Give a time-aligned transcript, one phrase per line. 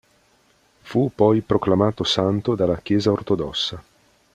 [0.81, 3.83] Fu poi proclamato santo dalla Chiesa ortodossa.